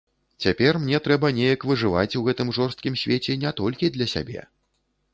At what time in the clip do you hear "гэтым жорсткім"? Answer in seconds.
2.31-3.01